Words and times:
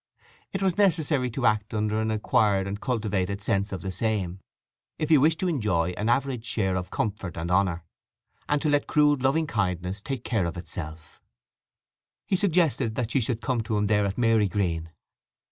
It 0.51 0.63
was 0.63 0.79
necessary 0.79 1.29
to 1.29 1.45
act 1.45 1.75
under 1.75 2.01
an 2.01 2.09
acquired 2.09 2.65
and 2.65 2.81
cultivated 2.81 3.39
sense 3.43 3.71
of 3.71 3.83
the 3.83 3.91
same, 3.91 4.39
if 4.97 5.11
you 5.11 5.21
wished 5.21 5.37
to 5.41 5.47
enjoy 5.47 5.91
an 5.91 6.09
average 6.09 6.43
share 6.43 6.75
of 6.75 6.89
comfort 6.89 7.37
and 7.37 7.51
honour; 7.51 7.83
and 8.49 8.59
to 8.63 8.69
let 8.69 8.87
crude 8.87 9.21
loving 9.21 9.45
kindness 9.45 10.01
take 10.01 10.23
care 10.23 10.47
of 10.47 10.57
itself. 10.57 11.21
He 12.25 12.35
suggested 12.35 12.95
that 12.95 13.11
she 13.11 13.21
should 13.21 13.41
come 13.41 13.61
to 13.61 13.77
him 13.77 13.85
there 13.85 14.07
at 14.07 14.17
Marygreen. 14.17 14.89